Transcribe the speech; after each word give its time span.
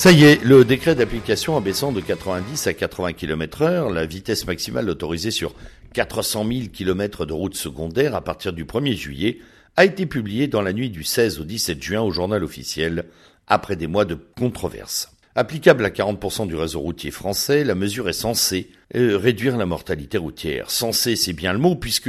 Ça 0.00 0.12
y 0.12 0.24
est, 0.24 0.42
le 0.42 0.64
décret 0.64 0.94
d'application 0.94 1.58
abaissant 1.58 1.92
de 1.92 2.00
90 2.00 2.68
à 2.68 2.72
80 2.72 3.12
km 3.12 3.60
heure 3.60 3.90
la 3.90 4.06
vitesse 4.06 4.46
maximale 4.46 4.88
autorisée 4.88 5.30
sur 5.30 5.54
400 5.92 6.46
000 6.50 6.60
km 6.72 7.26
de 7.26 7.34
routes 7.34 7.54
secondaires 7.54 8.14
à 8.14 8.24
partir 8.24 8.54
du 8.54 8.64
1er 8.64 8.96
juillet 8.96 9.40
a 9.76 9.84
été 9.84 10.06
publié 10.06 10.48
dans 10.48 10.62
la 10.62 10.72
nuit 10.72 10.88
du 10.88 11.04
16 11.04 11.40
au 11.40 11.44
17 11.44 11.82
juin 11.82 12.00
au 12.00 12.12
journal 12.12 12.42
officiel, 12.42 13.04
après 13.46 13.76
des 13.76 13.88
mois 13.88 14.06
de 14.06 14.16
controverses. 14.38 15.12
Applicable 15.34 15.84
à 15.84 15.90
40% 15.90 16.46
du 16.46 16.56
réseau 16.56 16.80
routier 16.80 17.10
français, 17.10 17.62
la 17.62 17.74
mesure 17.74 18.08
est 18.08 18.14
censée 18.14 18.70
euh, 18.96 19.18
réduire 19.18 19.58
la 19.58 19.66
mortalité 19.66 20.16
routière. 20.16 20.70
Censée, 20.70 21.14
c'est 21.14 21.34
bien 21.34 21.52
le 21.52 21.58
mot, 21.58 21.74
puisque 21.74 22.08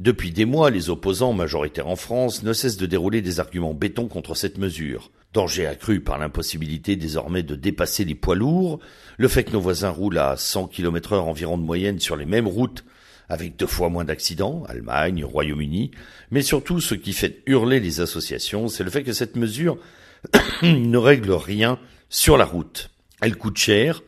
depuis 0.00 0.30
des 0.30 0.46
mois, 0.46 0.70
les 0.70 0.88
opposants 0.88 1.34
majoritaires 1.34 1.88
en 1.88 1.96
France 1.96 2.42
ne 2.42 2.54
cessent 2.54 2.78
de 2.78 2.86
dérouler 2.86 3.20
des 3.20 3.38
arguments 3.38 3.74
béton 3.74 4.08
contre 4.08 4.34
cette 4.34 4.56
mesure. 4.56 5.10
Danger 5.32 5.66
accru 5.66 6.00
par 6.00 6.18
l'impossibilité 6.18 6.96
désormais 6.96 7.42
de 7.42 7.54
dépasser 7.54 8.04
les 8.04 8.14
poids 8.14 8.34
lourds, 8.34 8.80
le 9.16 9.28
fait 9.28 9.44
que 9.44 9.52
nos 9.52 9.60
voisins 9.60 9.88
roulent 9.88 10.18
à 10.18 10.36
100 10.36 10.66
km 10.68 11.14
heure 11.14 11.26
environ 11.26 11.56
de 11.56 11.62
moyenne 11.62 11.98
sur 12.00 12.16
les 12.16 12.26
mêmes 12.26 12.48
routes 12.48 12.84
avec 13.28 13.56
deux 13.56 13.66
fois 13.66 13.88
moins 13.88 14.04
d'accidents, 14.04 14.64
Allemagne, 14.68 15.24
Royaume-Uni, 15.24 15.90
mais 16.30 16.42
surtout 16.42 16.80
ce 16.80 16.94
qui 16.94 17.14
fait 17.14 17.42
hurler 17.46 17.80
les 17.80 18.00
associations, 18.00 18.68
c'est 18.68 18.84
le 18.84 18.90
fait 18.90 19.04
que 19.04 19.14
cette 19.14 19.36
mesure 19.36 19.78
ne 20.62 20.98
règle 20.98 21.32
rien 21.32 21.78
sur 22.10 22.36
la 22.36 22.44
route. 22.44 22.90
Elle 23.22 23.36
coûte 23.36 23.56
cher, 23.56 24.02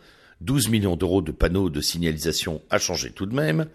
12 0.44 0.68
millions 0.68 0.96
d'euros 0.96 1.22
de 1.22 1.32
panneaux 1.32 1.70
de 1.70 1.80
signalisation 1.80 2.62
à 2.70 2.78
changer 2.78 3.10
tout 3.10 3.26
de 3.26 3.34
même, 3.34 3.66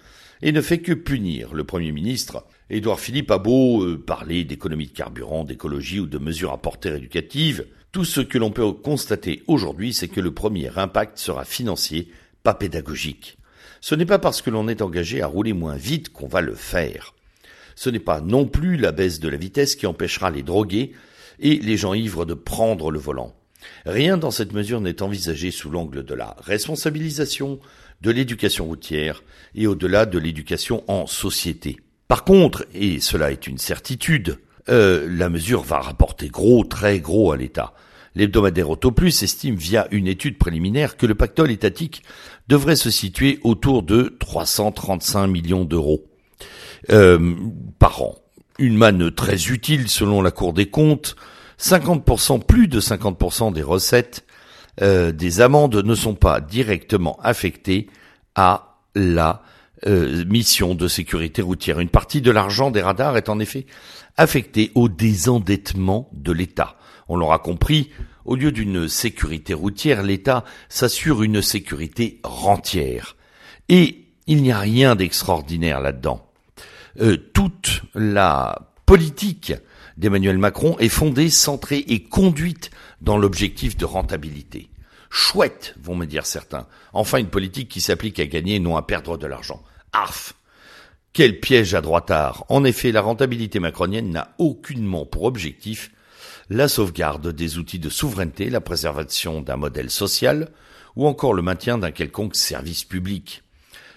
et 0.41 0.51
ne 0.51 0.61
fait 0.61 0.79
que 0.79 0.93
punir 0.93 1.53
le 1.53 1.63
Premier 1.63 1.91
ministre. 1.91 2.45
Édouard 2.69 2.99
Philippe 2.99 3.31
a 3.31 3.39
beau 3.39 3.83
euh, 3.83 3.97
parler 3.97 4.43
d'économie 4.43 4.87
de 4.87 4.93
carburant, 4.93 5.43
d'écologie 5.43 5.99
ou 5.99 6.05
de 6.05 6.19
mesures 6.19 6.53
à 6.53 6.61
portée 6.61 6.95
éducative, 6.95 7.65
tout 7.91 8.05
ce 8.05 8.21
que 8.21 8.37
l'on 8.37 8.51
peut 8.51 8.71
constater 8.71 9.43
aujourd'hui, 9.47 9.93
c'est 9.93 10.07
que 10.07 10.21
le 10.21 10.31
premier 10.31 10.69
impact 10.77 11.17
sera 11.17 11.43
financier, 11.43 12.11
pas 12.43 12.53
pédagogique. 12.53 13.39
Ce 13.81 13.95
n'est 13.95 14.05
pas 14.05 14.19
parce 14.19 14.43
que 14.43 14.51
l'on 14.51 14.67
est 14.67 14.83
engagé 14.83 15.23
à 15.23 15.27
rouler 15.27 15.53
moins 15.53 15.75
vite 15.75 16.09
qu'on 16.09 16.27
va 16.27 16.41
le 16.41 16.53
faire. 16.53 17.15
Ce 17.75 17.89
n'est 17.89 17.99
pas 17.99 18.21
non 18.21 18.45
plus 18.45 18.77
la 18.77 18.91
baisse 18.91 19.19
de 19.19 19.29
la 19.29 19.37
vitesse 19.37 19.75
qui 19.75 19.87
empêchera 19.87 20.29
les 20.29 20.43
drogués 20.43 20.93
et 21.39 21.57
les 21.57 21.77
gens 21.77 21.95
ivres 21.95 22.25
de 22.25 22.35
prendre 22.35 22.91
le 22.91 22.99
volant. 22.99 23.33
Rien 23.85 24.17
dans 24.17 24.31
cette 24.31 24.53
mesure 24.53 24.81
n'est 24.81 25.01
envisagé 25.01 25.51
sous 25.51 25.69
l'angle 25.69 26.03
de 26.03 26.13
la 26.13 26.35
responsabilisation, 26.39 27.59
de 28.01 28.11
l'éducation 28.11 28.65
routière 28.65 29.23
et 29.55 29.67
au-delà 29.67 30.05
de 30.05 30.19
l'éducation 30.19 30.83
en 30.87 31.07
société. 31.07 31.77
Par 32.07 32.23
contre, 32.23 32.65
et 32.73 32.99
cela 32.99 33.31
est 33.31 33.47
une 33.47 33.57
certitude, 33.57 34.39
euh, 34.69 35.07
la 35.09 35.29
mesure 35.29 35.61
va 35.61 35.79
rapporter 35.79 36.27
gros, 36.27 36.63
très 36.63 36.99
gros 36.99 37.31
à 37.31 37.37
l'État. 37.37 37.73
L'hebdomadaire 38.15 38.69
Autoplus 38.69 39.23
estime 39.23 39.55
via 39.55 39.87
une 39.91 40.07
étude 40.07 40.37
préliminaire 40.37 40.97
que 40.97 41.05
le 41.05 41.15
pactole 41.15 41.51
étatique 41.51 42.03
devrait 42.47 42.75
se 42.75 42.89
situer 42.89 43.39
autour 43.43 43.83
de 43.83 44.15
335 44.19 45.27
millions 45.27 45.65
d'euros 45.65 46.03
euh, 46.91 47.35
par 47.77 48.01
an. 48.01 48.15
Une 48.57 48.75
manne 48.75 49.11
très 49.11 49.45
utile 49.47 49.87
selon 49.87 50.21
la 50.21 50.31
Cour 50.31 50.53
des 50.53 50.65
comptes. 50.65 51.15
50%, 51.59 52.43
plus 52.43 52.67
de 52.67 52.79
50% 52.79 53.53
des 53.53 53.61
recettes 53.61 54.25
euh, 54.81 55.11
des 55.11 55.41
amendes 55.41 55.75
ne 55.75 55.95
sont 55.95 56.15
pas 56.15 56.39
directement 56.39 57.19
affectées 57.21 57.87
à 58.35 58.77
la 58.95 59.43
euh, 59.87 60.23
mission 60.25 60.75
de 60.75 60.87
sécurité 60.87 61.41
routière. 61.41 61.79
Une 61.79 61.89
partie 61.89 62.21
de 62.21 62.31
l'argent 62.31 62.71
des 62.71 62.81
radars 62.81 63.17
est 63.17 63.29
en 63.29 63.39
effet 63.39 63.65
affectée 64.17 64.71
au 64.75 64.89
désendettement 64.89 66.09
de 66.13 66.31
l'État. 66.31 66.75
On 67.09 67.17
l'aura 67.17 67.39
compris, 67.39 67.89
au 68.25 68.35
lieu 68.35 68.51
d'une 68.51 68.87
sécurité 68.87 69.53
routière, 69.53 70.03
l'État 70.03 70.45
s'assure 70.69 71.23
une 71.23 71.41
sécurité 71.41 72.19
rentière. 72.23 73.15
Et 73.67 74.05
il 74.27 74.43
n'y 74.43 74.51
a 74.51 74.59
rien 74.59 74.95
d'extraordinaire 74.95 75.81
là-dedans. 75.81 76.25
Euh, 77.01 77.17
toute 77.33 77.81
la 77.95 78.73
politique 78.85 79.53
d'Emmanuel 79.99 80.37
Macron 80.37 80.77
est 80.79 80.87
fondée, 80.87 81.29
centrée 81.29 81.83
et 81.87 82.01
conduite 82.03 82.71
dans 83.01 83.17
l'objectif 83.17 83.75
de 83.75 83.83
rentabilité. 83.83 84.69
Chouette, 85.09 85.75
vont 85.81 85.95
me 85.95 86.05
dire 86.05 86.25
certains. 86.25 86.67
Enfin 86.93 87.17
une 87.17 87.27
politique 87.27 87.67
qui 87.67 87.81
s'applique 87.81 88.19
à 88.19 88.25
gagner 88.25 88.59
non 88.59 88.77
à 88.77 88.81
perdre 88.81 89.17
de 89.17 89.27
l'argent. 89.27 89.61
Arf 89.91 90.35
Quel 91.11 91.41
piège 91.41 91.73
à 91.73 91.81
droitard 91.81 92.45
En 92.47 92.63
effet, 92.63 92.93
la 92.93 93.01
rentabilité 93.01 93.59
macronienne 93.59 94.09
n'a 94.09 94.33
aucunement 94.37 95.05
pour 95.05 95.23
objectif 95.23 95.91
la 96.49 96.69
sauvegarde 96.69 97.33
des 97.33 97.57
outils 97.57 97.79
de 97.79 97.89
souveraineté, 97.89 98.49
la 98.49 98.61
préservation 98.61 99.41
d'un 99.41 99.57
modèle 99.57 99.89
social, 99.89 100.49
ou 100.95 101.07
encore 101.07 101.33
le 101.33 101.41
maintien 101.41 101.77
d'un 101.77 101.91
quelconque 101.91 102.35
service 102.35 102.85
public. 102.85 103.43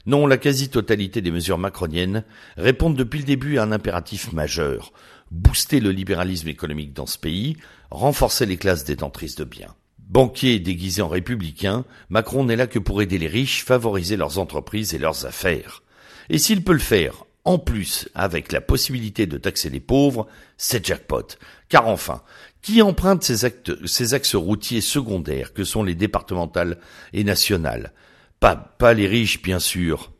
Non, 0.05 0.27
la 0.27 0.37
quasi-totalité 0.37 1.21
des 1.21 1.31
mesures 1.31 1.59
macroniennes 1.59 2.25
répondent 2.57 2.97
depuis 2.97 3.21
le 3.21 3.25
début 3.25 3.59
à 3.59 3.63
un 3.63 3.73
impératif 3.73 4.33
majeur, 4.33 4.93
booster 5.33 5.81
le 5.81 5.91
libéralisme 5.91 6.49
économique 6.49 6.93
dans 6.93 7.07
ce 7.07 7.19
pays, 7.19 7.57
renforcer 7.91 8.47
les 8.47 8.59
classes 8.59 8.85
détentrices 8.85 9.35
de 9.35 9.45
biens. 9.45 9.75
Banquier 9.99 10.59
déguisé 10.59 11.01
en 11.01 11.09
républicain, 11.09 11.85
Macron 12.11 12.45
n'est 12.45 12.57
là 12.57 12.67
que 12.67 12.79
pour 12.79 13.01
aider 13.01 13.19
les 13.19 13.29
riches, 13.29 13.65
favoriser 13.65 14.17
leurs 14.17 14.39
entreprises 14.39 14.93
et 14.93 14.99
leurs 14.99 15.25
affaires. 15.25 15.83
Et 16.29 16.39
s'il 16.39 16.63
peut 16.63 16.75
le 16.75 16.79
faire, 16.79 17.25
en 17.45 17.59
plus, 17.59 18.09
avec 18.15 18.53
la 18.53 18.61
possibilité 18.61 19.27
de 19.27 19.39
taxer 19.39 19.71
les 19.71 19.81
pauvres, 19.81 20.29
c'est 20.59 20.85
jackpot. 20.85 21.39
Car 21.71 21.89
enfin, 21.89 22.23
qui 22.61 22.83
emprunte 22.83 23.25
ces, 23.25 24.15
axes 24.15 24.35
routiers 24.35 24.83
secondaires 24.83 25.55
que 25.55 25.65
sont 25.65 25.83
les 25.83 25.95
départementales 25.95 26.79
et 27.15 27.25
nationales? 27.25 27.93
Pas 28.39 28.95
les 28.95 29.07
riches, 29.07 29.41
bien 29.41 29.61
sûr. 29.61 30.13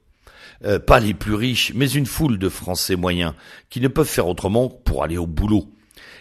Euh, 0.65 0.79
pas 0.79 1.01
les 1.01 1.15
plus 1.15 1.35
riches, 1.35 1.73
mais 1.75 1.91
une 1.91 2.07
foule 2.07 2.39
de 2.39 2.49
Français 2.49 2.95
moyens 2.95 3.35
qui 3.69 3.81
ne 3.81 3.89
peuvent 3.89 4.07
faire 4.07 4.29
autrement 4.29 4.69
pour 4.69 5.03
aller 5.03 5.19
au 5.19 5.27
boulot. 5.27 5.69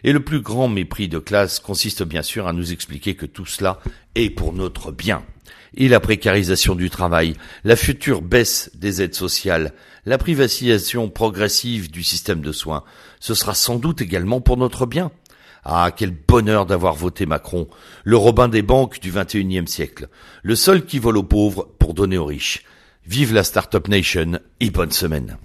Et 0.03 0.13
le 0.13 0.23
plus 0.23 0.41
grand 0.41 0.67
mépris 0.67 1.07
de 1.07 1.19
classe 1.19 1.59
consiste 1.59 2.01
bien 2.03 2.23
sûr 2.23 2.47
à 2.47 2.53
nous 2.53 2.71
expliquer 2.71 3.15
que 3.15 3.27
tout 3.27 3.45
cela 3.45 3.79
est 4.15 4.31
pour 4.31 4.53
notre 4.53 4.91
bien. 4.91 5.23
Et 5.75 5.87
la 5.87 5.99
précarisation 5.99 6.75
du 6.75 6.89
travail, 6.89 7.35
la 7.63 7.75
future 7.75 8.21
baisse 8.21 8.71
des 8.73 9.01
aides 9.01 9.15
sociales, 9.15 9.73
la 10.05 10.17
privatisation 10.17 11.07
progressive 11.09 11.91
du 11.91 12.03
système 12.03 12.41
de 12.41 12.51
soins, 12.51 12.83
ce 13.19 13.35
sera 13.35 13.53
sans 13.53 13.77
doute 13.77 14.01
également 14.01 14.41
pour 14.41 14.57
notre 14.57 14.87
bien. 14.87 15.11
Ah, 15.63 15.91
quel 15.95 16.09
bonheur 16.09 16.65
d'avoir 16.65 16.95
voté 16.95 17.27
Macron, 17.27 17.67
le 18.03 18.17
Robin 18.17 18.47
des 18.47 18.63
banques 18.63 18.99
du 18.99 19.11
XXIe 19.11 19.67
siècle, 19.67 20.07
le 20.41 20.55
seul 20.55 20.83
qui 20.83 20.97
vole 20.97 21.17
aux 21.17 21.23
pauvres 21.23 21.69
pour 21.77 21.93
donner 21.93 22.17
aux 22.17 22.25
riches. 22.25 22.63
Vive 23.05 23.33
la 23.33 23.43
Startup 23.43 23.87
Nation 23.87 24.39
et 24.59 24.69
bonne 24.69 24.91
semaine. 24.91 25.37